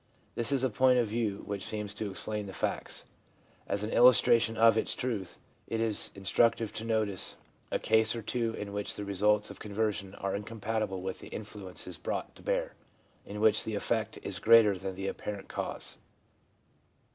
[0.33, 3.05] This is a point of view which seems to explain the facts.
[3.67, 7.37] As an illustration of its truth, it is instructive to notice
[7.69, 11.99] a case or two in which the results of conversion are incompatible with the influences
[11.99, 12.73] brought to bear—
[13.27, 15.99] in which the effect is greater than the apparent cause.